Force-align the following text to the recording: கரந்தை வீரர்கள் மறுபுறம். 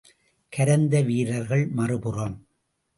கரந்தை 0.57 1.05
வீரர்கள் 1.05 1.67
மறுபுறம். 1.67 2.47